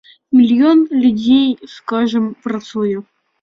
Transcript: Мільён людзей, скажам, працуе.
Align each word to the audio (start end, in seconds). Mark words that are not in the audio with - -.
Мільён 0.37 0.79
людзей, 1.03 1.43
скажам, 1.75 2.25
працуе. 2.49 2.97